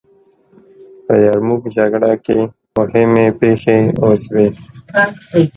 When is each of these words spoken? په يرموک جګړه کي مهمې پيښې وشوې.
په 1.05 1.13
يرموک 1.25 1.63
جګړه 1.77 2.11
کي 2.25 2.39
مهمې 2.75 3.27
پيښې 3.39 3.77
وشوې. 4.05 4.47